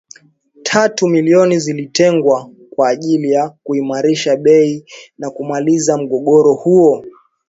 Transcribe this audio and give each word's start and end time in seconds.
tatu 0.63 1.07
milioni 1.07 1.59
zilizotengwa 1.59 2.51
kwa 2.69 2.89
ajili 2.89 3.31
ya 3.31 3.49
kuimarisha 3.63 4.35
bei 4.35 4.85
na 5.17 5.29
kumaliza 5.29 5.97
mgogoro 5.97 6.53
huo 6.53 7.05